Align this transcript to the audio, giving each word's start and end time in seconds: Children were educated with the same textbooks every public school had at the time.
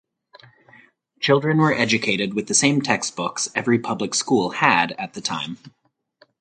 Children 1.19 1.59
were 1.59 1.75
educated 1.75 2.33
with 2.33 2.47
the 2.47 2.55
same 2.55 2.81
textbooks 2.81 3.49
every 3.53 3.77
public 3.77 4.15
school 4.15 4.49
had 4.49 4.93
at 4.93 5.13
the 5.13 5.21
time. 5.21 5.59